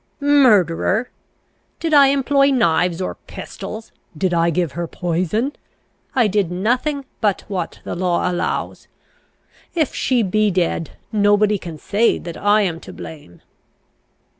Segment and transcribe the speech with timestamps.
[0.19, 1.11] "Murderer?
[1.79, 3.91] Did I employ knives or pistols?
[4.17, 5.51] Did I give her poison?
[6.15, 8.87] I did nothing but what the law allows.
[9.75, 13.43] If she be dead, nobody can say that I am to blame!"